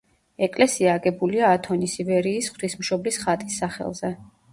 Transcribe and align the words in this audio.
ეკლესია 0.45 0.95
აგებულია 0.99 1.51
ათონის 1.57 1.93
ივერიის 2.03 2.47
ღვთისმშობლის 2.55 3.21
ხატის 3.25 3.59
სახელზე. 3.63 4.13